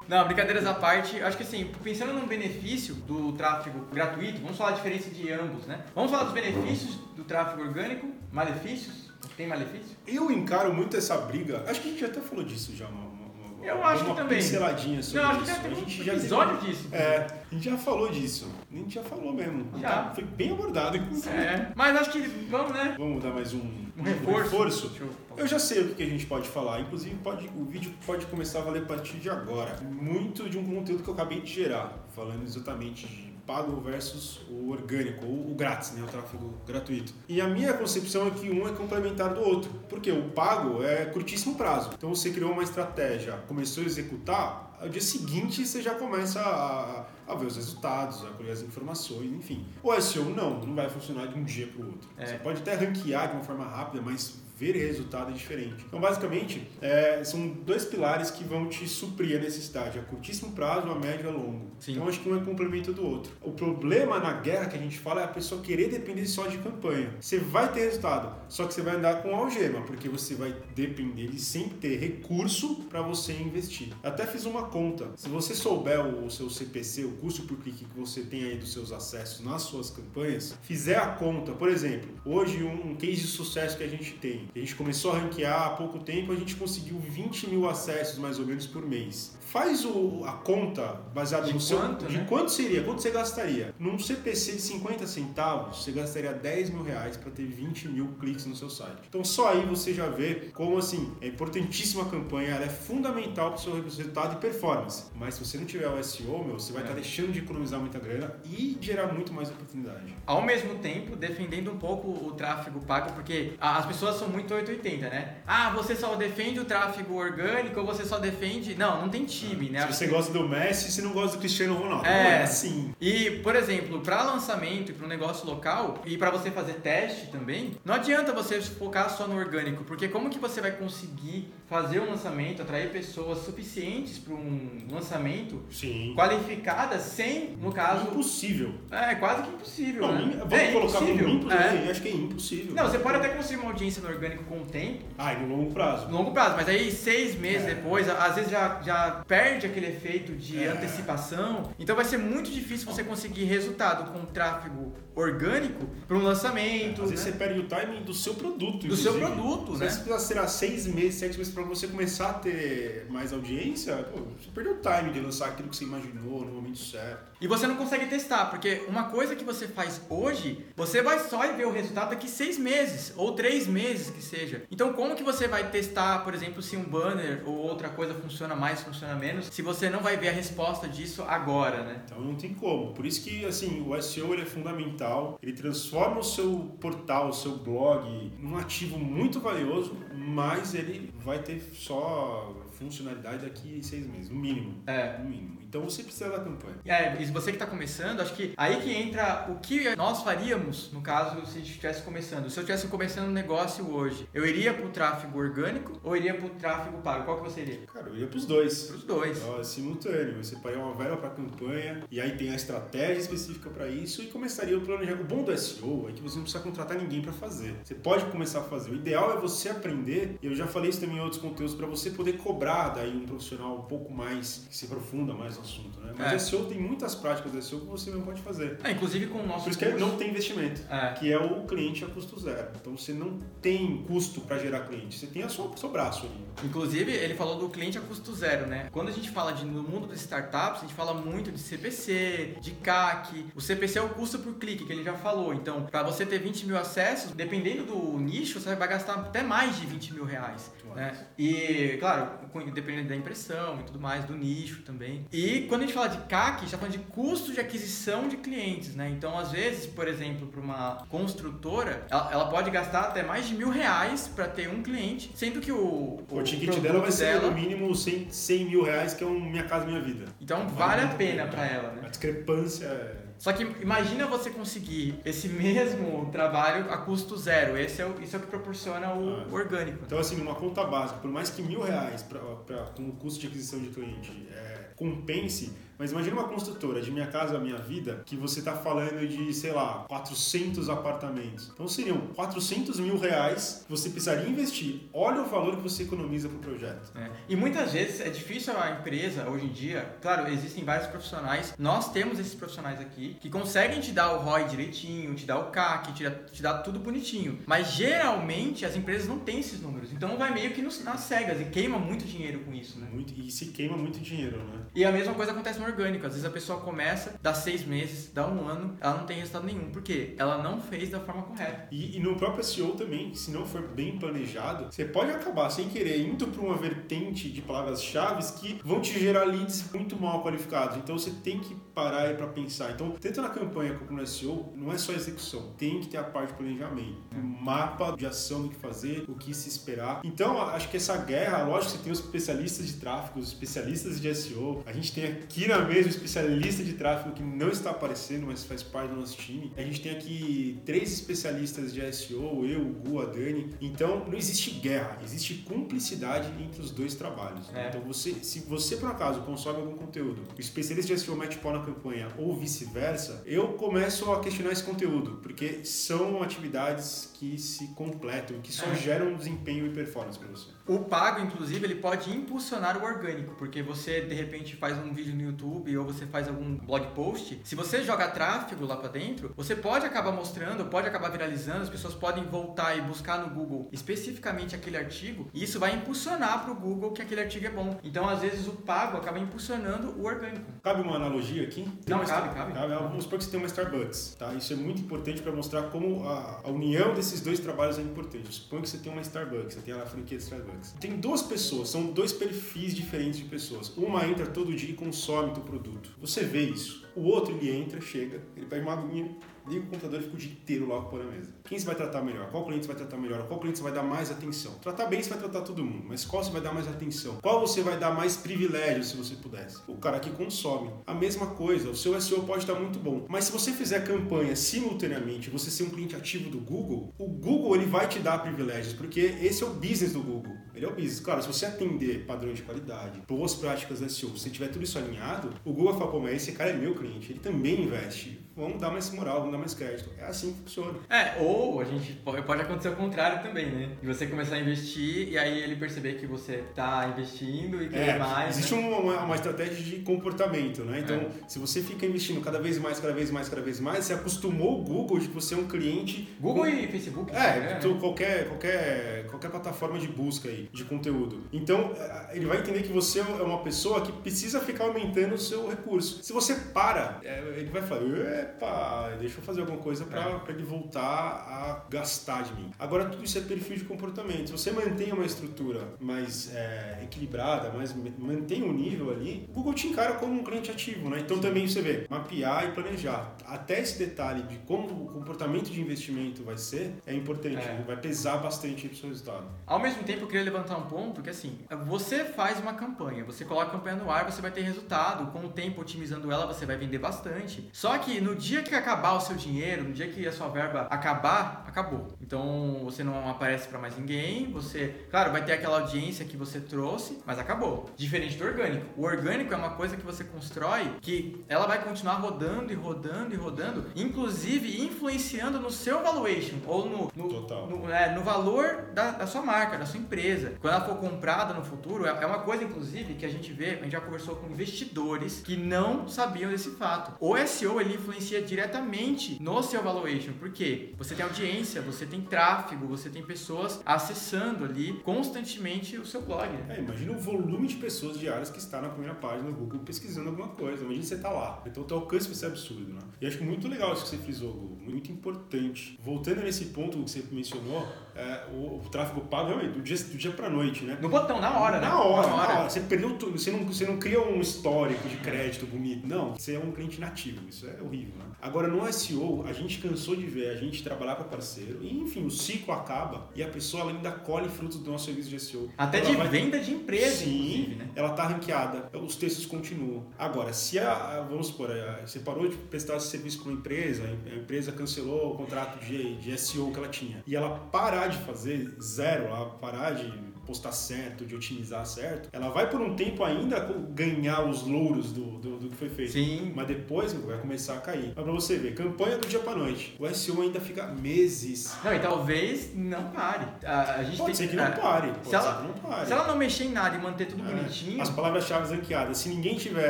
Não, 0.08 0.26
brincadeiras 0.26 0.66
à 0.66 0.74
parte, 0.74 1.22
acho 1.24 1.38
que 1.38 1.44
assim, 1.44 1.72
pensando 1.82 2.12
no 2.12 2.28
benefício 2.28 2.94
do 2.96 3.32
tráfego 3.32 3.86
gratuito, 3.94 4.42
vamos 4.42 4.58
falar 4.58 4.72
a 4.72 4.74
diferença 4.74 5.10
de 5.10 5.32
ambos, 5.32 5.66
né? 5.66 5.86
Vamos 5.96 6.12
falar 6.12 6.26
dos 6.26 6.34
benefícios 6.34 6.96
do 7.16 7.24
tráfego 7.24 7.62
orgânico, 7.62 8.08
malefícios. 8.32 9.10
Tem 9.38 9.48
malefício? 9.48 9.96
Eu 10.06 10.30
encaro 10.30 10.74
muito 10.74 10.98
essa 10.98 11.16
briga. 11.18 11.64
Acho 11.66 11.80
que 11.80 11.88
a 11.88 11.92
gente 11.92 12.04
até 12.06 12.20
falou 12.20 12.44
disso 12.44 12.76
já, 12.76 12.86
uma, 12.88 13.00
uma- 13.06 13.31
Eu 13.64 13.84
acho 13.86 14.06
que 14.06 14.14
também. 14.16 14.38
pinceladinha 14.38 15.04
sobre 15.04 15.22
Não, 15.22 15.30
acho 15.32 15.40
que 15.40 15.44
isso. 15.52 15.62
já 15.62 15.70
gente 15.70 16.02
um 16.10 16.14
episódio 16.14 16.58
teve- 16.58 16.72
disso. 16.72 16.90
É, 16.92 17.28
a 17.52 17.54
gente 17.56 17.70
já 17.70 17.78
falou 17.78 18.10
disso. 18.12 18.52
A 18.72 18.76
gente 18.76 18.96
já 18.96 19.04
falou 19.04 19.34
mesmo. 19.34 19.66
Já. 19.80 19.90
Tá, 19.90 20.12
Foi 20.16 20.24
bem 20.24 20.52
abordado. 20.52 20.98
É, 20.98 21.72
mas 21.76 21.96
acho 21.98 22.12
que 22.12 22.20
vamos, 22.50 22.74
né? 22.74 22.96
Vamos 22.98 23.24
dar 23.24 23.32
mais 23.32 23.54
um, 23.54 23.62
Um 23.98 24.04
reforço. 24.04 24.88
Deixa 24.90 25.04
eu- 25.04 25.12
Eu 25.38 25.48
já 25.48 25.60
sei 25.60 25.82
o 25.82 25.88
que 25.90 25.96
que 25.96 26.04
a 26.04 26.06
gente 26.08 26.26
pode 26.26 26.48
falar, 26.48 26.80
inclusive 26.82 27.16
pode, 27.24 27.50
o 27.56 27.64
vídeo 27.66 27.94
pode 28.06 28.26
começar 28.26 28.60
a 28.60 28.62
valer 28.64 28.84
a 28.84 28.86
partir 28.86 29.18
de 29.18 29.30
agora. 29.30 29.76
Muito 29.82 30.50
de 30.50 30.58
um 30.58 30.64
conteúdo 30.66 31.04
que 31.04 31.10
eu 31.10 31.14
acabei 31.14 31.42
de 31.42 31.52
gerar, 31.54 31.94
falando 32.16 32.44
exatamente 32.44 33.08
de 33.08 33.31
pago 33.52 33.82
versus 33.82 34.40
o 34.50 34.70
orgânico, 34.70 35.26
ou 35.26 35.52
o 35.52 35.56
grátis, 35.56 35.92
né, 35.92 36.02
o 36.02 36.08
tráfego 36.08 36.54
gratuito. 36.66 37.14
E 37.28 37.42
a 37.42 37.48
minha 37.48 37.74
concepção 37.74 38.28
é 38.28 38.32
que 38.32 38.50
um 38.50 38.66
é 38.66 38.72
complementar 38.72 39.34
do 39.34 39.42
outro, 39.42 39.70
porque 39.90 40.10
o 40.10 40.30
pago 40.30 40.82
é 40.82 41.04
curtíssimo 41.06 41.56
prazo. 41.56 41.90
Então 41.98 42.16
você 42.16 42.30
criou 42.30 42.54
uma 42.54 42.64
estratégia, 42.64 43.34
começou 43.50 43.84
a 43.84 43.86
executar, 43.86 44.78
ao 44.80 44.88
dia 44.88 45.02
seguinte 45.02 45.68
você 45.68 45.82
já 45.82 45.94
começa 45.96 46.40
a, 46.40 47.06
a 47.28 47.36
ver 47.36 47.48
os 47.48 47.58
resultados, 47.58 48.24
a 48.24 48.30
colher 48.30 48.54
as 48.54 48.62
informações, 48.62 49.30
enfim. 49.34 49.66
O 49.84 50.00
SEO 50.00 50.30
não, 50.30 50.62
não 50.62 50.74
vai 50.74 50.90
funcionar 50.90 51.28
de 51.28 51.38
um 51.38 51.44
dia 51.44 51.68
para 51.68 51.84
o 51.84 51.88
outro. 51.88 52.10
É. 52.18 52.28
Você 52.28 52.36
pode 52.36 52.62
até 52.62 52.74
ranquear 52.76 53.32
de 53.32 53.36
uma 53.36 53.44
forma 53.44 53.66
rápida, 53.66 54.02
mas 54.02 54.40
ver 54.62 54.76
resultado 54.78 55.32
é 55.32 55.34
diferente. 55.34 55.84
Então, 55.88 56.00
basicamente, 56.00 56.70
é, 56.80 57.24
são 57.24 57.48
dois 57.48 57.84
pilares 57.84 58.30
que 58.30 58.44
vão 58.44 58.70
te 58.70 58.88
suprir 58.88 59.38
a 59.38 59.40
necessidade, 59.40 59.98
a 59.98 60.04
curtíssimo 60.04 60.52
prazo, 60.52 60.88
a 60.88 60.94
médio 60.94 61.26
e 61.26 61.30
a 61.30 61.32
longo. 61.32 61.72
Sim. 61.80 61.94
Então, 61.94 62.08
acho 62.08 62.20
que 62.20 62.30
um 62.30 62.40
é 62.40 62.46
complemento 62.46 62.94
do 62.94 63.04
outro. 63.04 63.32
O 63.42 63.52
problema 63.52 64.20
na 64.20 64.34
guerra 64.34 64.68
que 64.68 64.78
a 64.78 64.80
gente 64.80 65.00
fala 65.00 65.22
é 65.22 65.24
a 65.24 65.28
pessoa 65.28 65.62
querer 65.62 65.90
depender 65.90 66.28
só 66.28 66.46
de 66.46 66.60
campanha. 66.60 67.12
Você 67.20 67.40
vai 67.40 67.72
ter 67.74 67.86
resultado, 67.86 68.36
só 68.48 68.68
que 68.68 68.74
você 68.76 68.84
vai 68.84 68.98
andar 68.98 69.24
com 69.24 69.36
algema, 69.36 69.82
porque 69.82 70.08
você 70.08 70.36
vai 70.36 70.54
depender 70.76 71.28
de 71.28 71.40
sempre 71.40 71.78
ter 71.78 71.98
recurso 71.98 72.84
para 72.88 73.02
você 73.02 73.34
investir. 73.34 73.90
Até 74.04 74.28
fiz 74.28 74.46
uma 74.46 74.66
conta. 74.66 75.08
Se 75.16 75.28
você 75.28 75.56
souber 75.56 76.06
o 76.06 76.30
seu 76.30 76.52
CPC, 76.52 77.06
o 77.06 77.14
custo 77.14 77.44
por 77.44 77.58
clique 77.58 77.86
que 77.86 78.00
você 78.00 78.22
tem 78.22 78.44
aí 78.44 78.58
dos 78.58 78.72
seus 78.72 78.92
acessos 78.92 79.44
nas 79.44 79.64
suas 79.64 79.90
campanhas, 79.90 80.56
fizer 80.62 80.98
a 80.98 81.08
conta, 81.08 81.52
por 81.54 81.68
exemplo, 81.68 82.10
hoje 82.24 82.62
um, 82.64 82.92
um 82.92 82.96
case 82.96 83.22
de 83.22 83.28
sucesso 83.28 83.76
que 83.76 83.84
a 83.84 83.88
gente 83.88 84.14
tem, 84.14 84.51
a 84.56 84.60
gente 84.60 84.76
começou 84.76 85.12
a 85.14 85.20
ranquear 85.20 85.68
há 85.68 85.70
pouco 85.72 86.00
tempo, 86.00 86.32
a 86.32 86.36
gente 86.36 86.56
conseguiu 86.56 86.98
20 87.00 87.50
mil 87.50 87.70
acessos 87.70 88.18
mais 88.20 88.40
ou 88.40 88.46
menos 88.46 88.68
por 88.68 88.86
mês. 88.86 89.38
Faz 89.52 89.84
o, 89.84 90.24
a 90.26 90.32
conta 90.32 91.02
baseada 91.14 91.46
De 91.48 91.54
no 91.54 91.60
seu. 91.60 91.78
quanto, 91.78 92.06
de 92.06 92.18
né? 92.20 92.26
quanto 92.30 92.52
seria? 92.52 92.84
Quanto 92.84 93.02
você 93.02 93.12
gastaria? 93.12 93.76
Num 93.78 94.00
CPC 94.00 94.54
de 94.54 94.62
50 94.62 95.06
centavos, 95.06 95.84
você 95.84 95.92
gastaria 95.92 96.32
10 96.32 96.70
mil 96.70 96.84
reais 96.84 97.18
para 97.18 97.30
ter 97.32 97.44
20 97.48 97.90
mil 97.90 98.08
cliques 98.18 98.46
no 98.46 98.56
seu 98.56 98.70
site. 98.70 98.96
Então 99.10 99.26
só 99.26 99.50
aí 99.50 99.66
você 99.66 99.94
já 99.94 100.08
vê 100.08 100.50
como 100.54 100.78
assim 100.78 101.12
é 101.20 101.28
importantíssima 101.28 102.04
a 102.04 102.06
campanha, 102.06 102.52
ela 102.52 102.64
é 102.64 102.70
fundamental 102.70 103.52
para 103.52 103.60
o 103.60 103.62
seu 103.62 103.82
resultado 103.84 104.36
e 104.36 104.38
performance. 104.40 105.06
Mas 105.16 105.34
se 105.34 105.44
você 105.46 105.58
não 105.58 105.66
tiver 105.66 105.88
o 105.90 106.02
SEO, 106.02 106.44
meu, 106.46 106.58
você 106.58 106.72
vai 106.72 106.82
É. 106.84 106.86
estar 106.86 106.96
deixando 106.96 107.34
de 107.34 107.40
economizar 107.40 107.80
muita 107.80 108.00
grana 108.00 108.34
e 108.46 108.78
gerar 108.80 109.08
muito 109.14 109.34
mais 109.34 109.50
oportunidade. 109.50 110.16
Ao 110.26 110.42
mesmo 110.42 110.76
tempo, 110.76 111.16
defendendo 111.18 111.72
um 111.72 111.78
pouco 111.78 112.08
o 112.10 112.32
tráfego 112.32 112.80
pago, 112.80 113.12
porque 113.14 113.54
as 113.60 113.86
pessoas 113.86 114.16
são 114.16 114.30
muito 114.30 114.41
880, 114.44 115.10
né? 115.10 115.36
Ah, 115.48 115.70
você 115.72 115.96
só 115.96 116.16
defende 116.16 116.60
o 116.60 116.66
tráfego 116.66 117.16
orgânico 117.16 117.80
ou 117.80 117.86
você 117.86 118.06
só 118.06 118.20
defende. 118.20 118.76
Não, 118.76 119.02
não 119.02 119.10
tem 119.10 119.26
time, 119.26 119.70
né? 119.70 119.82
Se 119.88 119.94
você 119.94 120.08
gosta 120.08 120.32
do 120.34 120.48
Messi, 120.48 120.92
você 120.92 121.02
não 121.02 121.12
gosta 121.12 121.38
do 121.38 121.40
Cristiano 121.40 121.76
Ronaldo. 121.76 122.06
É. 122.06 122.24
Não 122.24 122.30
é 122.32 122.44
assim. 122.44 122.94
E, 123.00 123.32
por 123.44 123.56
exemplo, 123.56 124.00
para 124.02 124.24
lançamento 124.24 124.92
e 124.92 124.94
para 124.94 125.06
um 125.06 125.10
negócio 125.10 125.46
local 125.46 126.02
e 126.06 126.18
para 126.18 126.30
você 126.32 126.50
fazer 126.52 126.74
teste 126.76 127.28
também, 127.28 127.72
não 127.86 127.94
adianta 127.96 128.32
você 128.34 128.62
focar 128.62 129.10
só 129.10 129.28
no 129.28 129.36
orgânico, 129.38 129.84
porque 129.84 130.08
como 130.08 130.30
que 130.30 130.40
você 130.40 130.62
vai 130.62 130.72
conseguir 130.72 131.52
fazer 131.68 132.00
um 132.02 132.10
lançamento, 132.10 132.62
atrair 132.62 132.90
pessoas 132.92 133.40
suficientes 133.46 134.18
para 134.18 134.34
um 134.34 134.70
lançamento 134.92 135.62
Sim. 135.72 136.14
qualificadas 136.16 137.02
sem, 137.04 137.56
no 137.62 137.72
caso, 137.72 138.08
Impossível. 138.10 138.74
é 138.92 139.16
quase 139.16 139.44
que 139.44 139.50
impossível, 139.50 140.02
Não, 140.08 140.14
né? 140.28 140.36
vamos 140.40 140.54
É 140.54 140.72
colocar 140.72 141.00
como 141.00 141.10
impossível. 141.10 141.30
impossível. 141.36 141.88
É. 141.88 141.92
Acho 141.92 142.02
que 142.02 142.08
é 142.10 142.12
impossível. 142.12 142.76
Não, 142.76 142.90
você 142.90 143.00
pode 143.00 143.18
até 143.18 143.30
conseguir 143.30 143.60
uma 143.62 143.70
audiência 143.72 144.02
no 144.02 144.10
orgânico 144.10 144.21
com 144.48 144.62
o 144.62 144.66
tempo, 144.66 145.04
Ah, 145.18 145.34
e 145.34 145.40
no 145.40 145.56
longo 145.56 145.72
prazo. 145.74 146.08
no 146.10 146.18
longo 146.18 146.32
prazo, 146.32 146.56
mas 146.56 146.68
aí 146.70 146.92
seis 146.92 147.36
meses 147.36 147.68
É. 147.68 147.76
depois, 147.76 148.08
às 148.10 148.36
vezes 148.36 148.52
já, 148.52 148.80
já 148.84 149.24
perde 149.28 149.66
aquele 149.66 149.88
efeito 149.88 150.34
de 150.34 150.64
É. 150.64 150.68
antecipação. 150.68 151.72
Então 151.80 151.96
vai 151.96 152.06
ser 152.06 152.18
muito 152.18 152.50
difícil 152.52 152.86
você 152.86 153.04
conseguir 153.04 153.46
resultado 153.46 154.12
com 154.12 154.26
tráfego 154.26 154.94
orgânico 155.16 155.86
para 156.08 156.16
um 156.18 156.22
lançamento. 156.24 157.04
Às 157.04 157.10
vezes 157.12 157.26
né? 157.26 157.32
você 157.32 157.38
perde 157.38 157.60
o 157.60 157.64
timing 157.68 158.04
do 158.04 158.14
seu 158.14 158.34
produto. 158.36 158.88
Do 158.88 158.96
seu 158.96 159.14
produto, 159.16 159.74
Às 159.74 159.80
né? 159.80 159.86
vezes 159.86 160.00
Você 160.02 160.10
precisa 160.34 160.48
ser 160.48 160.50
seis 160.50 160.88
meses, 160.88 161.16
sete 161.16 161.38
meses 161.38 161.54
para 161.54 161.64
você 161.64 161.88
começar 161.88 162.30
a 162.30 162.34
ter 162.34 163.06
mais 163.10 163.34
audiência. 163.34 163.96
Pô, 163.98 164.20
você 164.20 164.50
perdeu 164.54 164.74
o 164.74 164.78
timing 164.78 165.12
de 165.12 165.20
lançar 165.20 165.48
aquilo 165.50 165.70
que 165.70 165.76
você 165.76 165.84
imaginou 165.84 166.46
no 166.46 166.54
momento 166.54 166.78
certo. 166.80 167.32
E 167.42 167.48
você 167.48 167.66
não 167.66 167.76
consegue 167.76 168.06
testar, 168.06 168.46
porque 168.46 168.84
uma 168.88 169.06
coisa 169.06 169.36
que 169.36 169.44
você 169.44 169.68
faz 169.68 170.00
hoje, 170.10 170.64
você 170.76 171.02
vai 171.02 171.20
só 171.20 171.40
ver 171.54 171.66
o 171.66 171.72
resultado 171.72 172.12
daqui 172.12 172.30
seis 172.30 172.58
meses 172.58 173.14
ou 173.18 173.34
três 173.34 173.68
meses. 173.68 174.11
Que 174.12 174.22
seja. 174.22 174.64
Então, 174.72 174.94
como 174.94 175.16
que 175.16 175.24
você 175.24 175.48
vai 175.48 175.70
testar, 175.70 176.20
por 176.24 176.34
exemplo, 176.34 176.62
se 176.62 176.76
um 176.76 176.84
banner 176.84 177.44
ou 177.46 177.56
outra 177.56 177.90
coisa 177.90 178.14
funciona 178.14 178.56
mais, 178.56 178.82
funciona 178.82 179.16
menos, 179.16 179.48
se 179.48 179.62
você 179.62 179.90
não 179.90 180.02
vai 180.02 180.18
ver 180.18 180.30
a 180.30 180.32
resposta 180.32 180.88
disso 180.88 181.24
agora, 181.24 181.84
né? 181.84 182.02
Então 182.06 182.20
não 182.20 182.36
tem 182.36 182.54
como. 182.54 182.94
Por 182.94 183.06
isso 183.06 183.24
que 183.24 183.46
assim, 183.46 183.86
o 183.88 184.00
SEO 184.02 184.34
ele 184.34 184.44
é 184.44 184.46
fundamental. 184.46 185.40
Ele 185.42 185.54
transforma 185.54 186.20
o 186.20 186.24
seu 186.24 186.76
portal, 186.80 187.30
o 187.30 187.34
seu 187.34 187.58
blog 187.58 188.32
num 188.40 188.58
ativo 188.58 188.98
muito 188.98 189.40
valioso, 189.40 189.96
mas 190.14 190.74
ele 190.74 191.14
vai 191.24 191.40
ter 191.40 191.62
só 191.74 192.56
funcionalidade 192.82 193.46
daqui 193.46 193.80
a 193.80 193.84
seis 193.84 194.08
meses, 194.08 194.30
no 194.30 194.40
mínimo. 194.40 194.82
É. 194.88 195.18
No 195.20 195.30
mínimo. 195.30 195.62
Então 195.62 195.84
você 195.84 196.04
precisa 196.04 196.30
da 196.30 196.40
campanha. 196.40 196.76
É, 196.86 197.22
e 197.22 197.26
você 197.28 197.52
que 197.52 197.56
está 197.56 197.66
começando, 197.66 198.20
acho 198.20 198.34
que 198.34 198.54
aí 198.58 198.82
que 198.82 198.92
entra 198.92 199.48
o 199.50 199.56
que 199.60 199.96
nós 199.96 200.22
faríamos, 200.22 200.92
no 200.92 201.02
caso, 201.02 201.46
se 201.46 201.60
estivesse 201.60 202.02
começando. 202.02 202.50
Se 202.50 202.60
eu 202.60 202.64
estivesse 202.64 202.88
começando 202.88 203.30
um 203.30 203.32
negócio 203.32 203.90
hoje, 203.90 204.01
eu 204.34 204.46
iria 204.46 204.74
para 204.74 204.86
o 204.86 204.90
tráfego 204.90 205.38
orgânico 205.40 206.00
ou 206.04 206.16
iria 206.16 206.34
para 206.34 206.46
o 206.46 206.50
tráfego 206.52 206.98
pago? 207.00 207.26
Qual 207.26 207.38
que 207.42 207.50
você 207.50 207.62
iria? 207.62 207.80
Cara, 207.94 208.10
eu 208.10 208.16
ia 208.18 208.28
pros 208.28 208.46
dois. 208.46 208.84
Para 208.84 208.96
os 208.98 209.04
dois. 209.04 209.44
Ó, 209.44 209.64
simultâneo, 209.64 210.44
você 210.44 210.56
paga 210.58 210.78
uma 210.78 210.94
verba 210.94 211.18
para 211.18 211.30
campanha 211.32 212.04
e 212.10 212.20
aí 212.22 212.36
tem 212.38 212.50
a 212.52 212.56
estratégia 212.56 213.20
específica 213.20 213.70
para 213.70 213.88
isso 213.88 214.22
e 214.22 214.28
começaria 214.28 214.78
o 214.78 214.82
planejamento. 214.82 215.22
O 215.22 215.26
bom 215.26 215.44
do 215.44 215.56
SEO 215.58 216.08
é 216.10 216.12
que 216.14 216.22
você 216.22 216.36
não 216.36 216.44
precisa 216.44 216.64
contratar 216.64 216.98
ninguém 216.98 217.22
para 217.22 217.32
fazer. 217.34 217.76
Você 217.84 217.96
pode 217.96 218.26
começar 218.26 218.60
a 218.60 218.64
fazer. 218.64 218.92
O 218.92 218.96
ideal 218.96 219.38
é 219.38 219.40
você 219.42 219.70
aprender. 219.70 220.38
e 220.42 220.48
Eu 220.48 220.56
já 220.56 220.68
falei 220.68 220.90
isso 220.90 221.00
também 221.02 221.18
em 221.18 221.22
outros 221.22 221.42
conteúdos 221.42 221.76
para 221.76 221.86
você 221.88 222.10
poder 222.12 222.34
cobrar 222.38 222.90
daí 222.90 223.16
um 223.16 223.26
profissional 223.26 223.78
um 223.78 223.82
pouco 223.84 224.12
mais 224.14 224.66
que 224.70 224.76
se 224.76 224.86
aprofunda 224.86 225.34
mais 225.34 225.56
no 225.58 225.62
assunto, 225.64 226.00
né? 226.00 226.14
Mas 226.18 226.34
É. 226.34 226.40
SEO 226.40 226.66
tem 226.66 226.80
muitas 226.80 227.16
práticas 227.16 227.52
do 227.52 227.62
SEO 227.62 227.80
que 227.82 227.86
você 227.88 228.10
mesmo 228.10 228.26
pode 228.26 228.42
fazer. 228.42 228.78
É, 228.84 228.92
inclusive 228.92 229.28
com 229.28 229.40
o 229.40 229.46
nosso 229.48 229.64
Por 229.66 229.70
isso 229.72 229.80
que 229.80 229.86
curso. 229.86 230.00
não 230.06 230.18
tem 230.18 230.30
investimento, 230.30 230.82
É. 230.90 231.14
que 231.14 231.32
é 231.32 231.38
o 231.38 231.66
cliente 231.66 232.04
a 232.04 232.08
custo 232.08 232.40
zero. 232.40 232.68
Então 232.80 232.96
você 232.98 233.14
não 233.14 233.40
tem 233.62 233.91
custo 234.00 234.42
para 234.42 234.58
gerar 234.58 234.82
cliente, 234.82 235.18
você 235.18 235.28
tem 235.28 235.44
a 235.44 235.50
sua, 235.50 235.76
seu 235.76 235.90
braço 235.90 236.26
ali. 236.26 236.46
Inclusive, 236.64 237.12
ele 237.12 237.34
falou 237.34 237.58
do 237.58 237.70
cliente 237.70 237.98
a 237.98 238.02
custo 238.02 238.34
zero, 238.34 238.68
né? 238.68 238.90
Quando 238.92 239.10
a 239.10 239.12
gente 239.12 239.30
fala 239.30 239.52
de, 239.52 239.66
no 239.66 239.84
mundo 239.84 240.08
das 240.08 240.20
startups, 240.22 240.80
a 240.80 240.82
gente 240.82 240.94
fala 240.94 241.14
muito 241.14 241.52
de 241.52 241.60
CPC, 241.60 242.58
de 242.62 242.72
CAC. 242.72 243.48
O 243.56 243.62
CPC 243.62 244.00
é 244.00 244.02
o 244.02 244.10
custo 244.10 244.40
por 244.40 244.56
clique, 244.56 244.86
que 244.86 244.92
ele 244.92 245.04
já 245.04 245.14
falou. 245.14 245.54
Então, 245.54 245.84
para 245.84 246.04
você 246.04 246.26
ter 246.26 246.40
20 246.40 246.66
mil 246.66 246.78
acessos, 246.78 247.32
dependendo 247.32 247.86
do 247.86 248.18
nicho, 248.20 248.60
você 248.60 248.76
vai 248.76 248.88
gastar 248.88 249.16
até 249.16 249.42
mais 249.42 249.80
de 249.80 249.86
20 249.86 250.14
mil 250.14 250.26
reais. 250.26 250.72
Né? 250.96 251.14
E, 251.38 251.98
claro, 252.00 252.30
dependendo 252.74 253.10
da 253.10 253.16
impressão 253.16 253.80
e 253.80 253.84
tudo 253.84 254.00
mais, 254.00 254.26
do 254.26 254.36
nicho 254.36 254.82
também. 254.84 255.26
E 255.32 255.62
quando 255.70 255.82
a 255.82 255.86
gente 255.86 255.94
fala 255.96 256.08
de 256.10 256.18
CAC, 256.28 256.50
a 256.50 256.52
gente 256.60 256.66
está 256.66 256.78
falando 256.78 256.94
de 256.94 257.00
custo 257.00 257.52
de 257.54 257.60
aquisição 257.60 258.28
de 258.28 258.38
clientes, 258.38 258.96
né? 258.96 259.10
Então, 259.10 259.38
às 259.38 259.52
vezes, 259.52 259.86
por 259.86 260.08
exemplo, 260.08 260.48
para 260.48 260.60
uma 260.62 261.06
construtora, 261.10 262.06
ela, 262.10 262.30
ela 262.32 262.46
pode 262.50 262.70
gastar 262.70 263.02
até 263.02 263.24
mais 263.24 263.48
de 263.48 263.56
mil 263.56 263.70
reais 263.70 264.28
para 264.28 264.48
ter 264.48 264.70
um 264.70 264.82
cliente, 264.84 265.32
sendo 265.36 265.60
que 265.62 265.72
o, 265.72 266.24
O, 266.30 266.44
ticket 266.44 266.66
produto 266.66 266.84
dela 266.84 267.00
vai 267.00 267.12
ser 267.12 267.26
dela- 267.34 267.50
no 267.50 267.56
mínimo 267.56 267.94
100, 267.96 268.30
100 268.30 268.66
mil 268.66 268.84
reais, 268.84 269.14
que 269.14 269.24
é 269.24 269.28
um 269.28 269.40
Minha 269.40 269.64
Casa 269.64 269.86
Minha 269.86 270.02
Vida. 270.02 270.26
Então 270.40 270.68
vale 270.68 271.02
a 271.02 271.06
muito 271.06 271.18
pena 271.18 271.46
para 271.48 271.66
ela, 271.66 271.90
A 271.90 271.94
né? 271.94 272.10
discrepância 272.10 272.86
é... 272.86 273.31
Só 273.42 273.52
que 273.52 273.64
imagina 273.82 274.28
você 274.28 274.52
conseguir 274.52 275.20
esse 275.26 275.48
mesmo 275.50 276.30
trabalho 276.32 276.92
a 276.94 276.98
custo 277.00 277.36
zero. 277.36 277.76
Esse 277.76 278.00
é 278.00 278.06
o, 278.06 278.22
isso 278.22 278.36
é 278.36 278.40
o 278.40 278.42
que 278.44 278.48
proporciona 278.48 279.16
o 279.16 279.30
Ah. 279.32 279.48
orgânico. 279.52 279.98
Então, 280.06 280.20
assim, 280.20 280.36
numa 280.36 280.54
conta 280.54 280.84
básica, 280.84 281.18
por 281.20 281.32
mais 281.32 281.50
que 281.50 281.64
mil 281.64 281.82
reais 281.82 282.22
pra, 282.22 282.40
pra, 282.40 282.78
como 282.96 283.14
custo 283.14 283.40
de 283.40 283.48
aquisição 283.48 283.80
de 283.80 283.90
cliente 283.90 284.48
é, 284.52 284.92
compense, 284.96 285.74
mas 286.02 286.12
imagina 286.12 286.36
uma 286.38 286.48
construtora 286.48 287.00
de 287.00 287.12
Minha 287.12 287.28
Casa 287.28 287.60
Minha 287.60 287.78
Vida, 287.78 288.24
que 288.26 288.36
você 288.36 288.58
está 288.58 288.74
falando 288.74 289.28
de, 289.28 289.54
sei 289.54 289.72
lá, 289.72 290.06
400 290.08 290.90
apartamentos. 290.90 291.70
Então 291.72 291.88
seriam 291.88 292.18
400 292.34 293.00
mil 293.00 293.20
reais 293.20 293.84
que 293.86 293.92
você 293.92 294.10
precisaria 294.10 294.50
investir. 294.50 295.02
Olha 295.14 295.44
o 295.44 295.46
valor 295.46 295.76
que 295.76 295.84
você 295.84 296.02
economiza 296.02 296.50
para 296.50 296.58
o 296.58 296.60
projeto. 296.60 297.12
né? 297.14 297.30
E 297.48 297.56
muitas 297.56 297.94
vezes 297.94 298.20
é 298.20 298.30
difícil 298.30 298.76
a 298.76 298.90
empresa, 298.90 299.48
hoje 299.48 299.66
em 299.66 299.70
dia, 299.70 300.18
claro, 300.20 300.52
existem 300.52 300.84
vários 300.84 301.06
profissionais, 301.06 301.76
nós 301.78 302.12
temos 302.12 302.40
esses 302.40 302.56
profissionais 302.56 303.00
aqui, 303.00 303.38
que 303.40 303.52
conseguem 303.52 304.00
te 304.00 304.12
dar 304.12 304.34
o 304.34 304.40
ROI 304.40 304.64
direitinho, 304.64 305.36
te 305.36 305.46
dar 305.46 305.60
o 305.60 305.70
CAC, 305.70 306.14
te 306.14 306.24
dar, 306.24 306.32
te 306.32 306.64
dar 306.64 306.80
tudo 306.80 306.98
bonitinho. 306.98 307.60
Mas 307.68 307.92
geralmente 307.92 308.88
as 308.88 308.96
empresas 308.96 309.28
não 309.28 309.38
têm 309.38 309.60
esses 309.60 309.80
números, 309.80 310.12
então 310.12 310.36
vai 310.36 310.52
meio 310.52 310.72
que 310.72 310.82
nas 310.82 311.20
cegas 311.20 311.62
e 311.62 311.66
queima 311.66 312.00
muito 312.00 312.26
dinheiro 312.26 312.62
com 312.62 312.74
isso, 312.74 312.98
né? 312.98 313.08
Muito, 313.12 313.40
e 313.40 313.52
se 313.52 313.68
queima 313.68 313.96
muito 313.96 314.20
dinheiro, 314.20 314.58
né? 314.64 314.82
E 314.96 315.06
a 315.06 315.12
mesma 315.12 315.36
coisa 315.36 315.52
acontece 315.52 315.80
no 315.80 315.91
orgânico. 315.92 316.26
Às 316.26 316.34
vezes 316.34 316.48
a 316.48 316.52
pessoa 316.52 316.80
começa, 316.80 317.36
dá 317.42 317.54
seis 317.54 317.86
meses, 317.86 318.32
dá 318.34 318.48
um 318.48 318.68
ano, 318.68 318.98
ela 319.00 319.18
não 319.18 319.26
tem 319.26 319.38
resultado 319.38 319.66
nenhum. 319.66 319.92
Por 319.92 320.02
quê? 320.02 320.36
Ela 320.38 320.62
não 320.62 320.82
fez 320.82 321.10
da 321.10 321.20
forma 321.20 321.44
correta. 321.44 321.88
E, 321.92 322.18
e 322.18 322.20
no 322.20 322.36
próprio 322.36 322.64
SEO 322.64 322.92
também, 322.92 323.34
se 323.34 323.52
não 323.52 323.66
for 323.66 323.82
bem 323.82 324.18
planejado, 324.18 324.92
você 324.92 325.06
pode 325.06 325.32
acabar 325.32 325.70
sem 325.70 325.90
querer 325.90 326.22
indo 326.22 326.48
para 326.48 326.62
uma 326.62 326.76
vertente 326.76 327.50
de 327.50 327.62
palavras-chave 327.62 328.42
que 328.60 328.80
vão 328.84 329.02
te 329.02 329.20
gerar 329.20 329.44
leads 329.44 329.92
muito 329.94 330.20
mal 330.20 330.44
qualificados. 330.44 330.98
Então 330.98 331.18
você 331.18 331.32
tem 331.32 331.60
que 331.60 331.76
parar 331.94 332.24
aí 332.24 332.36
para 332.36 332.48
pensar. 332.48 332.92
Então, 332.92 333.12
tanto 333.12 333.42
na 333.42 333.50
campanha 333.50 333.94
como 333.96 334.20
no 334.20 334.26
SEO, 334.26 334.72
não 334.76 334.92
é 334.92 334.98
só 334.98 335.14
execução, 335.14 335.72
tem 335.78 336.00
que 336.02 336.08
ter 336.08 336.18
a 336.18 336.24
parte 336.24 336.50
de 336.50 336.58
planejamento, 336.58 337.18
um 337.36 337.42
mapa 337.42 338.16
de 338.18 338.26
ação 338.26 338.64
do 338.64 338.70
que 338.70 338.76
fazer, 338.76 339.26
o 339.28 339.36
que 339.36 339.54
se 339.54 339.70
esperar. 339.70 340.22
Então, 340.24 340.62
acho 340.62 340.90
que 340.90 340.98
essa 340.98 341.18
guerra, 341.18 341.64
lógico 341.64 341.92
que 341.92 341.98
você 341.98 342.04
tem 342.04 342.12
os 342.12 342.20
especialistas 342.20 342.88
de 342.88 342.94
tráfego, 342.94 343.40
os 343.40 343.48
especialistas 343.48 344.20
de 344.20 344.34
SEO. 344.34 344.84
A 344.86 344.94
gente 344.94 345.14
tem 345.14 345.26
aqui 345.26 345.68
na 345.68 345.80
mesa 345.80 346.08
um 346.08 346.12
especialista 346.12 346.84
de 346.84 346.94
tráfego 346.94 347.36
que 347.36 347.44
não 347.44 347.70
está 347.70 347.92
aparecendo, 347.92 348.48
mas 348.48 348.64
faz 348.64 348.82
parte 348.84 349.10
do 349.10 349.20
nosso 349.20 349.38
time. 349.38 349.72
A 349.78 349.82
gente 349.82 350.02
tem 350.02 350.12
aqui 350.12 350.80
três 350.86 351.12
especialistas 351.12 351.94
de 351.94 352.02
SEO, 352.14 352.66
eu, 352.66 352.82
o 352.82 352.94
Gu, 352.94 353.22
a 353.22 353.26
Dani. 353.26 353.76
Então, 353.82 354.26
não 354.26 354.38
existe 354.38 354.72
guerra, 354.72 355.18
existe 355.24 355.56
cumplicidade 355.56 356.50
entre 356.62 356.82
os 356.82 356.92
dois 356.92 357.16
trabalhos. 357.16 357.70
né? 357.70 357.86
É. 357.86 357.90
Então, 357.90 358.02
você, 358.02 358.34
se 358.44 358.62
você 358.62 358.96
por 358.96 359.10
acaso 359.10 359.42
consome 359.42 359.80
algum 359.80 359.98
conteúdo, 359.98 360.42
o 360.58 360.60
especialista 360.62 361.14
de 361.14 361.20
SEO 361.20 361.36
mete 361.36 361.58
pau 361.58 361.74
na 361.74 361.81
campanha 361.82 362.28
ou 362.38 362.56
vice-versa, 362.56 363.44
eu 363.46 363.70
começo 363.74 364.32
a 364.32 364.40
questionar 364.40 364.72
esse 364.72 364.84
conteúdo, 364.84 365.40
porque 365.42 365.84
são 365.86 366.42
atividades 366.42 367.32
que 367.34 367.58
se 367.58 367.88
completam, 367.90 368.60
que 368.62 368.72
só 368.72 368.86
É. 368.86 368.96
geram 368.96 369.34
desempenho 369.36 369.86
e 369.86 369.90
performance 369.90 370.38
para 370.38 370.48
você. 370.50 370.70
O 370.88 371.00
pago, 371.00 371.40
inclusive, 371.42 371.86
ele 371.86 371.96
pode 371.96 372.30
impulsionar 372.36 372.98
o 372.98 373.04
orgânico, 373.06 373.56
porque 373.56 373.82
você 373.82 374.22
de 374.22 374.34
repente 374.34 374.76
faz 374.76 374.98
um 374.98 375.14
vídeo 375.14 375.34
no 375.36 375.42
YouTube 375.42 375.96
ou 375.98 376.06
você 376.06 376.26
faz 376.26 376.48
algum 376.48 376.76
blog 376.76 377.08
post. 377.16 377.60
Se 377.64 377.76
você 377.76 378.04
joga 378.04 378.28
tráfego 378.28 378.86
lá 378.86 378.98
pra 378.98 379.08
dentro, 379.10 379.54
você 379.56 379.76
pode 379.76 380.06
acabar 380.06 380.32
mostrando, 380.32 380.86
pode 380.86 381.08
acabar 381.08 381.30
viralizando, 381.30 381.84
as 381.84 381.90
pessoas 381.90 382.14
podem 382.14 382.44
voltar 382.44 382.98
e 382.98 383.02
buscar 383.02 383.40
no 383.40 383.54
Google 383.56 383.90
especificamente 383.92 384.76
aquele 384.76 384.98
artigo, 384.98 385.50
e 385.54 385.64
isso 385.64 385.80
vai 385.80 385.96
impulsionar 385.96 386.64
pro 386.66 386.76
Google 386.76 387.12
que 387.12 387.22
aquele 387.22 387.42
artigo 387.42 387.66
é 387.66 387.70
bom. 387.70 388.00
Então, 388.04 388.28
às 388.28 388.42
vezes, 388.42 388.68
o 388.68 388.74
pago 388.74 389.18
acaba 389.18 389.40
impulsionando 389.40 390.10
o 390.20 390.26
orgânico. 390.26 390.66
Cabe 390.84 391.02
uma 391.02 391.16
analogia 391.16 391.64
aqui? 391.72 391.88
Não, 392.08 392.18
uma 392.18 392.26
cabe, 392.26 392.50
Star- 392.52 392.74
cabe. 392.74 392.94
Vamos 392.94 393.24
supor 393.24 393.40
que 393.40 393.46
você 393.46 393.52
tem 393.52 393.60
uma 393.60 393.68
Starbucks, 393.68 394.36
tá? 394.38 394.54
Isso 394.54 394.74
é 394.74 394.76
muito 394.76 395.02
importante 395.02 395.42
para 395.42 395.52
mostrar 395.52 395.84
como 395.84 396.24
a, 396.28 396.62
a 396.64 396.70
união 396.70 397.14
desses 397.14 397.42
dois 397.42 397.60
trabalhos 397.60 397.98
é 397.98 398.02
importante. 398.02 398.54
Suponha 398.54 398.82
que 398.82 398.90
você 398.90 398.98
tem 398.98 399.12
uma 399.12 399.22
Starbucks, 399.22 399.76
você 399.76 399.82
tem 399.82 399.94
a 399.94 400.06
franquia 400.06 400.38
de 400.38 400.44
Starbucks. 400.44 400.94
Tem 401.00 401.18
duas 401.18 401.42
pessoas, 401.42 401.90
são 401.90 402.06
dois 402.12 402.34
perfis 402.34 402.94
diferentes 402.94 403.40
de 403.40 403.46
pessoas. 403.46 403.90
Uma 403.98 404.28
entra 404.28 404.46
todo 404.46 404.74
dia 404.76 404.90
e 404.90 404.94
consome 404.94 405.54
teu 405.54 405.64
produto. 405.64 406.10
Você 406.20 406.44
vê 406.44 406.64
isso. 406.66 407.06
O 407.16 407.24
outro, 407.24 407.54
ele 407.56 407.70
entra, 407.76 408.00
chega, 408.00 408.42
ele 408.56 408.66
pega 408.66 408.82
uma 408.84 408.94
aguinha, 408.94 409.36
liga 409.68 409.86
o 409.86 409.88
computador 409.88 410.20
e 410.20 410.24
fica 410.24 410.36
o 410.36 410.40
dia 410.40 410.52
inteiro 410.52 410.88
lá 410.88 411.00
ocupando 411.00 411.24
a 411.24 411.32
mesa. 411.32 411.50
Quem 411.64 411.78
você 411.78 411.86
vai 411.86 411.96
tratar 411.96 412.22
melhor? 412.22 412.50
Qual 412.50 412.66
cliente 412.66 412.86
você 412.86 412.94
vai 412.94 412.98
tratar 412.98 413.18
melhor? 413.18 413.48
Qual 413.48 413.60
cliente 413.60 413.78
você 413.78 413.84
vai 413.84 413.94
dar 413.94 414.04
mais 414.04 414.32
atenção? 414.32 414.74
Tratar 414.82 415.06
bem 415.06 415.22
você 415.22 415.30
vai 415.30 415.40
tratar 415.40 415.62
todo 415.62 415.84
mundo, 415.84 416.06
mas 416.08 416.26
qual 416.26 416.44
você 416.44 416.52
vai 416.52 416.62
dar 416.62 416.74
mais 416.74 416.88
atenção? 416.88 417.38
Qual 417.42 417.60
você 417.60 417.82
vai 417.82 417.98
dar 417.98 418.12
mais 418.12 418.38
privilégio 418.38 419.04
se 419.04 419.16
você 419.16 419.36
pudesse? 419.36 419.80
O 419.88 419.96
cara 419.96 420.20
que 420.20 420.30
consome. 420.32 420.92
A 421.06 421.14
mesma 421.14 421.48
coisa, 421.48 421.90
o 421.90 421.96
seu 421.96 422.20
SEO 422.20 422.44
pode 422.44 422.64
estar 422.64 422.76
muito 422.76 423.00
bom, 423.00 423.26
mas 423.30 423.46
se 423.46 423.52
você 423.52 423.72
fizer 423.72 424.04
campanha 424.04 424.56
simultaneamente, 424.56 425.50
você 425.50 425.70
ser 425.70 425.84
um 425.84 425.90
cliente 425.90 426.16
ativo 426.16 426.50
do 426.50 426.60
Google, 426.60 427.14
o 427.18 427.28
Google 427.28 427.76
ele 427.76 427.86
vai 427.86 428.08
te 428.08 428.20
dar 428.20 428.40
privilégios, 428.40 428.94
porque 428.94 429.20
esse 429.20 429.64
é 429.64 429.66
o 429.66 429.74
business 429.74 430.14
do 430.14 430.22
Google. 430.22 430.56
Ele 430.74 430.86
é 430.86 430.88
o 430.88 430.96
business. 430.96 431.20
Claro, 431.20 431.42
se 431.42 431.48
você 431.48 431.66
atender 431.66 432.26
padrões 432.26 432.58
de 432.58 432.64
qualidade, 432.64 433.22
boas 433.28 433.54
práticas 433.54 434.00
SEO, 434.12 434.38
se 434.38 434.50
tiver 434.50 434.68
tudo 434.70 434.84
isso 434.84 434.98
alinhado, 434.98 435.54
o 435.64 435.72
Google 435.72 435.92
vai 435.92 436.00
falar, 436.00 436.12
pô, 436.12 436.20
mas 436.20 436.36
esse 436.36 436.54
cara 436.54 436.72
é 436.72 436.74
meu 436.74 436.96
cliente, 436.96 437.32
ele 437.32 437.40
também 437.40 437.84
investe. 437.84 438.40
Vamos 438.56 438.80
dar 438.80 438.92
mais 438.92 439.10
moral, 439.12 439.51
dar 439.52 439.58
mais 439.58 439.74
crédito. 439.74 440.10
É 440.20 440.26
assim 440.26 440.54
que 440.54 440.60
funciona. 440.64 441.00
É, 441.10 441.40
ou 441.40 441.80
a 441.82 441.86
gente 441.86 442.14
pode 442.14 442.42
pode 442.44 442.62
acontecer 442.62 442.90
o 442.90 442.96
contrário 442.96 443.42
também, 443.44 443.68
né? 443.70 443.90
De 444.02 444.08
você 444.08 444.26
começar 444.28 444.56
a 444.56 444.60
investir 444.60 445.30
e 445.30 445.38
aí 445.38 445.60
ele 445.62 445.76
perceber 445.76 446.14
que 446.16 446.26
você 446.26 446.64
tá 446.76 447.08
investindo 447.14 447.82
e 447.84 447.90
querer 447.90 448.10
É, 448.12 448.18
mais. 448.20 448.58
existe 448.58 448.74
né? 448.76 448.82
uma, 448.82 449.24
uma 449.24 449.36
estratégia 449.36 449.76
de 449.84 449.98
comportamento, 450.00 450.84
né? 450.84 451.00
Então, 451.00 451.18
É. 451.18 451.30
se 451.48 451.60
você 451.60 451.82
fica 451.82 452.06
investindo 452.06 452.42
cada 452.42 452.60
vez 452.60 452.78
mais, 452.78 453.00
cada 453.00 453.14
vez 453.14 453.30
mais, 453.32 453.50
cada 453.50 453.62
vez 453.62 453.80
mais, 453.80 454.06
você 454.06 454.14
acostumou 454.14 454.82
o 454.82 454.84
Google 454.84 455.20
de 455.20 455.28
você 455.28 455.54
é 455.54 455.58
um 455.58 455.68
cliente. 455.68 456.30
Google 456.40 456.64
com- 456.64 456.70
e 456.70 456.88
Facebook. 456.88 457.32
É, 457.36 457.76
tu- 457.80 457.94
né? 457.94 458.00
qualquer, 458.00 458.48
qualquer, 458.48 459.26
qualquer 459.28 459.50
plataforma 459.52 460.00
de 460.00 460.08
busca 460.08 460.50
aí, 460.50 460.70
de 460.72 460.84
conteúdo. 460.84 461.42
Então, 461.52 461.94
eh, 461.98 462.30
ele 462.38 462.46
vai 462.46 462.58
entender 462.60 462.82
que 462.84 462.92
você 462.92 463.20
é 463.20 463.24
uma 463.24 463.60
pessoa 463.64 464.02
que 464.02 464.12
precisa 464.12 464.60
ficar 464.60 464.86
aumentando 464.86 465.36
o 465.36 465.38
seu 465.38 465.68
recurso. 465.70 466.24
Se 466.24 466.34
você 466.34 466.56
para, 466.56 467.20
eh, 467.24 467.56
ele 467.58 467.70
vai 467.70 467.82
falar, 467.82 468.02
epa, 468.02 469.16
deixa 469.20 469.38
eu 469.40 469.41
fazer 469.42 469.62
alguma 469.62 469.80
coisa 469.80 470.06
pra 470.06 470.22
É. 470.22 470.52
ele 470.52 470.64
voltar 470.64 471.02
a 471.04 471.86
gastar 471.90 472.44
de 472.44 472.54
mim. 472.54 472.72
Agora, 472.80 473.06
tudo 473.06 473.24
isso 473.24 473.38
é 473.38 473.42
perfil 473.42 473.78
de 473.78 473.84
comportamento. 473.86 474.48
Se 474.48 474.52
você 474.52 474.72
mantém 474.72 475.12
uma 475.12 475.26
estrutura 475.26 475.82
mais 476.00 476.54
é, 476.54 477.00
equilibrada, 477.04 477.70
mais, 477.72 477.94
mantém 478.18 478.64
um 478.64 478.74
nível 478.74 479.12
ali, 479.12 479.46
o 479.50 479.54
Google 479.54 479.74
te 479.74 479.88
encara 479.88 480.14
como 480.16 480.34
um 480.40 480.44
cliente 480.44 480.72
ativo, 480.72 481.10
né? 481.10 481.20
Então 481.20 481.40
também 481.40 481.68
você 481.68 481.82
vê, 481.82 482.06
mapear 482.10 482.66
e 482.68 482.72
planejar. 482.72 483.36
Até 483.46 483.80
esse 483.80 483.98
detalhe 484.00 484.44
de 484.44 484.58
como 484.60 484.88
o 485.06 485.08
comportamento 485.12 485.70
de 485.70 485.80
investimento 485.82 486.44
vai 486.44 486.58
ser, 486.58 486.96
é 487.06 487.14
importante. 487.14 487.58
É. 487.58 487.84
Vai 487.86 487.98
pesar 487.98 488.38
bastante 488.38 488.88
pro 488.88 488.98
seu 488.98 489.10
resultado. 489.10 489.46
Ao 489.66 489.80
mesmo 489.80 490.04
tempo, 490.04 490.22
eu 490.22 490.28
queria 490.28 490.44
levantar 490.44 490.78
um 490.78 490.84
ponto 490.84 491.22
que 491.22 491.30
assim, 491.30 491.60
você 491.86 492.24
faz 492.26 492.60
uma 492.60 492.74
campanha, 492.74 493.24
você 493.24 493.46
coloca 493.46 493.68
a 493.68 493.72
campanha 493.72 493.96
no 493.98 494.12
ar, 494.12 494.30
você 494.30 494.42
vai 494.42 494.52
ter 494.52 494.62
resultado. 494.62 495.32
Com 495.32 495.46
o 495.46 495.50
tempo 495.50 495.82
otimizando 495.82 496.32
ela, 496.32 496.46
você 496.46 496.66
vai 496.66 496.78
vender 496.78 496.98
bastante. 497.00 497.70
Só 497.74 497.98
que 497.98 498.20
no 498.22 498.36
dia 498.36 498.62
que 498.62 498.74
acabar 498.76 499.14
o 499.14 499.22
seu 499.22 499.31
dinheiro, 499.36 499.84
no 499.84 499.94
dia 499.94 500.08
que 500.08 500.28
a 500.28 500.32
sua 500.32 500.48
verba 500.48 500.88
acabar, 500.90 501.64
acabou. 501.68 502.08
Então 502.22 502.82
você 502.84 503.04
não 503.04 503.30
aparece 503.30 503.68
para 503.68 503.80
mais 503.80 503.98
ninguém, 503.98 504.52
você, 504.52 505.06
claro, 505.10 505.32
vai 505.32 505.44
ter 505.44 505.54
aquela 505.54 505.82
audiência 505.82 506.26
que 506.26 506.38
você 506.38 506.60
trouxe, 506.60 507.20
mas 507.26 507.40
acabou. 507.40 507.90
Diferente 507.96 508.38
do 508.38 508.46
orgânico. 508.46 508.86
O 508.98 509.04
orgânico 509.04 509.54
é 509.54 509.58
uma 509.58 509.72
coisa 509.72 509.96
que 509.96 510.06
você 510.06 510.24
constrói 510.24 510.96
que 511.02 511.44
ela 511.48 511.66
vai 511.66 511.84
continuar 511.84 512.16
rodando 512.16 512.72
e 512.72 512.76
rodando 512.76 513.34
e 513.34 513.38
rodando, 513.38 513.86
inclusive 513.96 514.82
influenciando 514.82 515.60
no 515.60 515.72
seu 515.72 516.02
valuation 516.02 516.58
ou 516.66 516.90
no, 516.90 517.12
no, 517.16 517.68
no, 517.68 517.92
é, 517.92 518.14
no 518.14 518.22
valor 518.22 518.92
da, 518.94 519.12
da 519.12 519.28
sua 519.28 519.42
marca, 519.42 519.78
da 519.78 519.86
sua 519.86 520.00
empresa. 520.00 520.54
Quando 520.60 520.74
ela 520.74 520.86
for 520.86 520.98
comprada 520.98 521.54
no 521.54 521.64
futuro, 521.64 522.06
é, 522.06 522.10
é 522.10 522.26
uma 522.26 522.40
coisa, 522.40 522.64
inclusive, 522.64 523.16
que 523.16 523.26
a 523.26 523.30
gente 523.30 523.52
vê, 523.52 523.72
a 523.72 523.84
gente 523.84 523.92
já 523.92 524.02
conversou 524.02 524.36
com 524.36 524.48
investidores 524.48 525.42
que 525.44 525.56
não 525.56 526.08
sabiam 526.08 526.50
desse 526.50 526.72
fato. 526.72 527.14
O 527.20 527.38
SEO, 527.46 527.80
ele 527.80 527.96
influencia 527.96 528.42
diretamente 528.42 529.21
no 529.40 529.62
seu 529.64 529.82
valuation, 529.84 530.34
porque 530.40 530.94
você 530.98 531.16
tem 531.16 531.26
audiência, 531.26 531.82
você 531.82 532.06
tem 532.06 532.22
tráfego, 532.22 532.88
você 532.88 533.10
tem 533.10 533.24
pessoas 533.24 533.82
acessando 533.86 534.66
ali 534.66 534.94
constantemente 535.04 535.98
o 535.98 536.06
seu 536.06 536.22
blog. 536.22 536.48
né? 536.50 536.76
É, 536.78 536.80
imagina 536.80 537.12
o 537.12 537.18
volume 537.18 537.68
de 537.68 537.76
pessoas 537.76 538.20
diárias 538.20 538.50
que 538.50 538.60
está 538.60 538.82
na 538.82 538.90
primeira 538.90 539.16
página 539.16 539.50
do 539.50 539.54
Google 539.56 539.80
pesquisando 539.80 540.30
alguma 540.30 540.50
coisa. 540.50 540.84
Imagina 540.84 541.04
você 541.06 541.18
tá 541.18 541.30
lá. 541.30 541.62
Então 541.66 541.84
o 541.84 541.86
teu 541.86 541.98
alcance 541.98 542.28
vai 542.28 542.36
ser 542.36 542.46
absurdo, 542.48 542.94
né? 542.94 543.02
E 543.22 543.28
acho 543.28 543.44
muito 543.44 543.68
legal 543.68 543.94
isso 543.94 544.04
que 544.04 544.10
você 544.10 544.18
frisou, 544.18 544.54
Google. 544.54 544.78
Muito 544.82 545.12
importante. 545.12 545.98
Voltando 546.04 546.42
nesse 546.42 546.66
ponto 546.66 546.98
que 547.04 547.10
você 547.12 547.24
mencionou, 547.32 547.88
é, 548.16 548.46
o, 548.52 548.78
o 548.78 548.90
tráfego 548.90 549.22
pago 549.22 549.50
realmente 549.50 549.74
do 549.74 549.82
dia, 549.82 549.98
do 549.98 550.18
dia 550.18 550.32
pra 550.32 550.50
noite, 550.50 550.84
né? 550.84 550.98
No 551.02 551.10
botão, 551.10 551.40
na 551.40 551.58
hora, 551.60 551.80
né? 551.80 551.88
Na 551.88 552.02
hora, 552.02 552.28
na 552.28 552.36
hora. 552.36 552.70
Você 552.70 552.80
perdeu 552.82 553.18
tudo. 553.18 553.38
Você 553.38 553.52
não, 553.52 553.66
você 553.66 553.86
não 553.86 553.98
cria 553.98 554.22
um 554.22 554.40
histórico 554.42 555.08
de 555.08 555.18
crédito 555.18 555.66
bonito. 555.66 556.08
Não, 556.08 556.34
você 556.34 556.56
é 556.56 556.60
um 556.60 556.72
cliente 556.72 557.00
nativo. 557.00 557.48
Isso 557.48 557.68
é 557.68 557.82
horrível, 557.82 558.16
né? 558.18 558.26
Agora, 558.42 558.68
no 558.68 558.92
SEO, 558.92 559.11
a 559.48 559.54
gente 559.54 559.80
cansou 559.80 560.16
de 560.16 560.26
ver 560.26 560.50
a 560.50 560.56
gente 560.56 560.84
trabalhar 560.84 561.16
para 561.16 561.26
parceiro. 561.26 561.80
E, 561.82 561.98
enfim, 562.00 562.26
o 562.26 562.32
ciclo 562.32 562.74
acaba 562.74 563.30
e 563.36 563.44
a 563.44 563.48
pessoa 563.48 563.82
ela 563.84 563.92
ainda 563.92 564.12
colhe 564.12 564.48
frutos 564.50 564.78
do 564.80 564.92
nosso 564.92 565.06
serviço 565.06 565.30
de 565.30 565.40
SEO. 565.40 565.70
Até 565.78 566.00
Ela 566.00 566.10
de 566.10 566.16
vai- 566.16 566.28
venda 566.28 566.60
de 566.60 566.72
empresa, 566.74 567.24
Sim, 567.26 567.76
né? 567.78 567.90
ela 567.96 568.10
tá 568.12 568.28
ranqueada, 568.28 568.90
os 568.98 569.16
textos 569.16 569.46
continuam. 569.46 570.06
Agora, 570.18 570.54
se 570.54 570.80
a, 570.80 571.26
vamos 571.30 571.48
supor, 571.48 571.70
você 572.06 572.20
parou 572.20 572.48
de 572.48 572.56
prestar 572.56 572.98
esse 572.98 573.08
serviço 573.08 573.40
para 573.42 573.50
uma 573.52 573.60
empresa, 573.60 574.04
a 574.32 574.36
empresa 574.36 574.72
cancelou 574.72 575.34
o 575.34 575.38
contrato 575.38 575.84
de, 575.86 576.16
de 576.18 576.38
SEO 576.38 576.72
que 576.72 576.78
ela 576.78 576.88
tinha, 576.88 577.24
e 577.28 577.36
ela 577.36 577.50
parar 577.72 578.08
de 578.08 578.18
fazer 578.20 578.74
zero, 578.82 579.26
ela 579.26 579.46
parar 579.46 579.92
de 579.92 580.12
postar 580.52 580.74
certo, 580.74 581.26
de 581.26 581.34
otimizar 581.34 581.86
certo, 581.86 582.28
ela 582.34 582.50
vai 582.50 582.70
por 582.70 582.82
um 582.82 582.94
tempo 582.94 583.24
ainda 583.24 583.58
ganhar 583.92 584.44
os 584.44 584.64
louros 584.64 585.14
do, 585.14 585.40
do, 585.40 585.58
do 585.58 585.70
que 585.70 585.76
foi 585.78 585.90
feito. 585.90 586.12
Sim. 586.12 586.52
Mas 586.54 586.68
depois 586.68 587.14
vai 587.14 587.38
começar 587.38 587.76
a 587.76 587.80
cair. 587.80 588.12
Mas 588.14 588.24
pra 588.24 588.34
você 588.34 588.58
ver, 588.58 588.76
campanha 588.76 589.18
do 589.18 589.28
dia 589.28 589.40
pra 589.40 589.56
noite. 589.56 589.96
O 589.98 590.08
SEO 590.14 590.42
ainda 590.42 590.60
fica 590.60 590.88
meses. 590.88 591.74
Não, 591.84 591.94
e 591.94 592.00
talvez 592.00 592.76
não 592.76 593.04
pare. 593.12 593.46
A, 593.66 593.96
a 594.00 594.04
gente 594.04 594.18
Pode 594.18 594.26
tem 594.28 594.36
ser 594.36 594.48
que 594.50 594.56
não 594.58 594.66
é, 594.66 594.72
pare. 594.72 595.08
Pode 595.08 595.24
Se 595.24 595.30
ser 595.30 595.36
ela, 595.38 595.56
que 595.62 595.68
não 595.68 595.74
pare. 595.74 596.06
se 596.06 596.12
ela 596.12 596.28
não 596.28 596.36
mexer 596.38 596.64
em 596.66 596.72
nada 596.72 596.96
e 596.98 597.02
manter 597.02 597.28
tudo 597.28 597.44
É. 597.50 597.56
bonitinho, 597.56 598.02
As 598.02 598.10
palavras-chave 598.10 598.76
ranqueadas. 598.76 599.18
Se 599.18 599.30
ninguém 599.30 599.56
tiver 599.56 599.90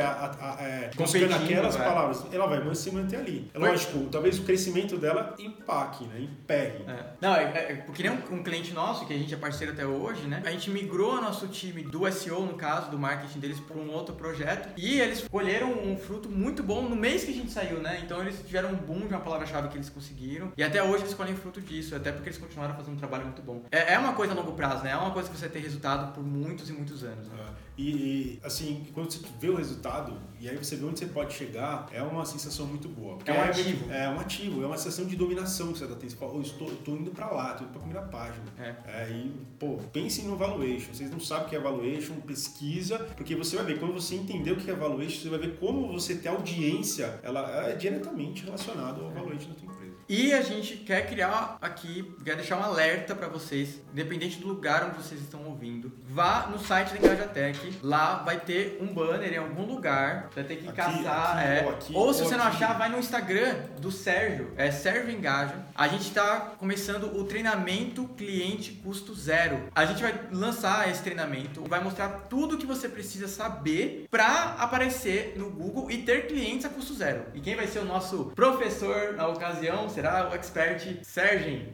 a, 0.00 0.30
a, 0.40 0.62
é, 0.62 0.90
buscando 0.96 1.34
aquelas 1.34 1.74
é. 1.74 1.78
palavras, 1.78 2.24
ela 2.32 2.46
vai 2.46 2.74
se 2.74 2.90
manter 2.92 3.16
ali. 3.16 3.50
É 3.52 3.58
lógico, 3.58 3.98
talvez 4.10 4.38
o 4.38 4.42
crescimento 4.42 4.96
dela 4.96 5.34
empaque, 5.38 6.04
né? 6.04 6.20
Emperre. 6.20 6.84
É. 6.86 7.04
Não, 7.20 7.34
é, 7.34 7.42
é, 7.42 7.74
porque 7.84 8.02
nem 8.02 8.12
um, 8.12 8.36
um 8.36 8.42
cliente 8.42 8.72
nosso, 8.72 9.06
que 9.06 9.12
a 9.12 9.18
gente 9.18 9.32
é 9.34 9.36
parceiro 9.36 9.72
até 9.72 9.84
hoje, 9.86 10.22
né? 10.26 10.40
A 10.52 10.54
gente 10.54 10.70
migrou 10.70 11.18
nosso 11.18 11.48
time 11.48 11.82
do 11.82 12.12
SEO, 12.12 12.44
no 12.44 12.52
caso, 12.58 12.90
do 12.90 12.98
marketing 12.98 13.38
deles, 13.38 13.58
para 13.58 13.74
um 13.78 13.90
outro 13.90 14.14
projeto. 14.14 14.68
E 14.76 15.00
eles 15.00 15.26
colheram 15.26 15.72
um 15.72 15.96
fruto 15.96 16.28
muito 16.28 16.62
bom 16.62 16.82
no 16.82 16.94
mês 16.94 17.24
que 17.24 17.30
a 17.30 17.34
gente 17.34 17.50
saiu, 17.50 17.80
né? 17.80 18.02
Então 18.04 18.20
eles 18.20 18.36
tiveram 18.44 18.68
um 18.68 18.76
boom 18.76 19.00
de 19.06 19.14
uma 19.14 19.20
palavra-chave 19.20 19.68
que 19.68 19.78
eles 19.78 19.88
conseguiram. 19.88 20.52
E 20.54 20.62
até 20.62 20.82
hoje 20.82 21.04
eles 21.04 21.14
colhem 21.14 21.34
fruto 21.34 21.58
disso, 21.58 21.96
até 21.96 22.12
porque 22.12 22.28
eles 22.28 22.38
continuaram 22.38 22.74
fazendo 22.74 22.92
um 22.92 22.98
trabalho 22.98 23.24
muito 23.24 23.40
bom. 23.40 23.62
É, 23.70 23.94
é 23.94 23.98
uma 23.98 24.12
coisa 24.12 24.34
a 24.34 24.36
longo 24.36 24.52
prazo, 24.52 24.84
né? 24.84 24.90
É 24.90 24.96
uma 24.96 25.10
coisa 25.10 25.30
que 25.30 25.38
você 25.38 25.48
ter 25.48 25.60
resultado 25.60 26.12
por 26.12 26.22
muitos 26.22 26.68
e 26.68 26.74
muitos 26.74 27.02
anos. 27.02 27.26
Né? 27.28 27.34
É. 27.48 27.62
E, 27.78 27.90
e, 27.90 28.40
assim, 28.44 28.86
quando 28.92 29.10
você 29.10 29.20
vê 29.40 29.48
o 29.48 29.56
resultado 29.56 30.12
e 30.38 30.48
aí 30.48 30.56
você 30.56 30.76
vê 30.76 30.84
onde 30.84 30.98
você 30.98 31.06
pode 31.06 31.32
chegar, 31.32 31.88
é 31.92 32.02
uma 32.02 32.24
sensação 32.24 32.66
muito 32.66 32.88
boa. 32.88 33.18
É 33.24 33.32
um 33.32 33.42
ativo. 33.42 33.92
É 33.92 34.08
um 34.08 34.20
ativo, 34.20 34.62
é 34.62 34.66
uma 34.66 34.76
sensação 34.76 35.06
de 35.06 35.16
dominação 35.16 35.72
que 35.72 35.78
você 35.78 35.86
tá 35.86 35.94
tendo. 35.94 36.10
Você 36.10 36.16
fala, 36.16 36.32
oh, 36.34 36.40
estou, 36.42 36.68
estou 36.68 36.96
indo 36.96 37.10
pra 37.10 37.30
lá, 37.30 37.52
estou 37.52 37.66
indo 37.66 37.72
pra 37.72 37.80
primeira 37.80 38.06
página. 38.08 38.44
É. 38.58 39.10
e, 39.10 39.32
pô, 39.58 39.78
pensem 39.92 40.26
no 40.26 40.31
valuation. 40.36 40.92
Vocês 40.92 41.10
não 41.10 41.20
sabem 41.20 41.46
o 41.46 41.48
que 41.48 41.56
é 41.56 41.60
valuation, 41.60 42.14
pesquisa, 42.20 42.98
porque 43.16 43.34
você 43.34 43.56
vai 43.56 43.64
ver, 43.66 43.78
quando 43.78 43.92
você 43.92 44.14
entender 44.14 44.52
o 44.52 44.56
que 44.56 44.70
é 44.70 44.74
valuation, 44.74 45.22
você 45.22 45.28
vai 45.28 45.38
ver 45.38 45.56
como 45.58 45.92
você 45.92 46.14
ter 46.16 46.28
audiência, 46.28 47.20
ela 47.22 47.68
é 47.68 47.74
diretamente 47.74 48.44
relacionada 48.44 49.00
ao 49.00 49.10
valuation 49.10 49.48
da 49.48 49.54
tua 49.54 49.64
empresa. 49.72 49.92
E 50.08 50.32
a 50.32 50.42
gente 50.42 50.76
quer 50.78 51.06
criar 51.08 51.56
aqui, 51.60 52.14
quer 52.24 52.36
deixar 52.36 52.58
um 52.58 52.62
alerta 52.62 53.14
para 53.14 53.28
vocês, 53.28 53.80
independente 53.92 54.38
do 54.38 54.48
lugar 54.48 54.84
onde 54.84 54.96
vocês 54.96 55.20
estão 55.20 55.44
ouvindo. 55.44 55.92
Vá 56.08 56.48
no 56.48 56.58
site 56.58 56.92
da 56.92 56.98
Engajatec, 56.98 57.78
lá 57.82 58.16
vai 58.16 58.38
ter 58.40 58.78
um 58.80 58.92
banner 58.92 59.32
em 59.32 59.38
algum 59.38 59.64
lugar, 59.64 60.28
você 60.28 60.42
vai 60.42 60.44
ter 60.44 60.56
que 60.56 60.68
Aqui, 60.68 60.76
caçar. 60.76 61.38
aqui, 61.38 61.46
é. 61.46 61.62
ou 61.64 61.70
aqui, 61.70 61.92
ou 61.94 62.12
se 62.12 62.22
ou 62.22 62.28
você 62.28 62.36
não 62.36 62.44
achar, 62.44 62.76
vai 62.76 62.88
no 62.88 62.98
Instagram 62.98 63.54
do 63.80 63.90
Sérgio, 63.90 64.52
é 64.56 64.70
Sérgio 64.70 65.10
Engaja. 65.10 65.54
A 65.74 65.88
gente 65.88 66.02
está 66.02 66.52
começando 66.58 67.16
o 67.16 67.24
treinamento 67.24 68.04
cliente 68.08 68.72
custo 68.72 69.14
zero. 69.14 69.68
A 69.74 69.86
gente 69.86 70.02
vai 70.02 70.12
lançar 70.30 70.90
esse 70.90 71.02
treinamento, 71.02 71.64
vai 71.68 71.82
mostrar 71.82 72.08
tudo 72.28 72.58
que 72.58 72.66
você 72.66 72.88
precisa 72.88 73.26
saber 73.26 74.06
para 74.10 74.54
aparecer 74.58 75.34
no 75.36 75.50
Google 75.50 75.90
e 75.90 76.02
ter 76.02 76.26
clientes 76.26 76.64
a 76.64 76.68
custo 76.68 76.94
zero. 76.94 77.24
E 77.34 77.40
quem 77.40 77.56
vai 77.56 77.66
ser 77.66 77.80
o 77.80 77.84
nosso 77.84 78.26
professor 78.34 79.14
na 79.14 79.26
ocasião 79.26 79.88
será 79.88 80.30
o 80.30 80.34
expert 80.34 81.02
Sérgio. 81.02 81.72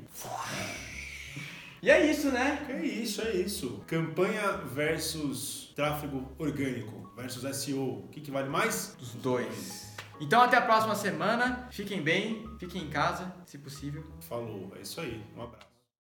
E 1.81 1.91
é 1.91 2.11
isso, 2.11 2.31
né? 2.31 2.67
É 2.69 2.85
isso, 2.85 3.23
é 3.23 3.33
isso. 3.33 3.85
Campanha 3.87 4.59
versus 4.75 5.73
tráfego 5.77 6.29
orgânico 6.37 7.13
versus 7.17 7.57
SEO. 7.57 8.01
O 8.01 8.09
que, 8.09 8.21
que 8.21 8.31
vale 8.31 8.49
mais? 8.49 8.97
Os 9.01 9.13
dois. 9.15 9.97
Então 10.21 10.41
até 10.41 10.57
a 10.57 10.63
próxima 10.63 10.97
semana. 10.97 11.69
Fiquem 11.71 12.03
bem, 12.03 12.45
fiquem 12.59 12.83
em 12.83 12.91
casa, 12.91 13.33
se 13.47 13.59
possível. 13.59 14.05
Falou, 14.29 14.73
é 14.77 14.83
isso 14.83 15.01
aí. 15.01 15.23
Um 15.37 15.43
abraço. 15.43 15.68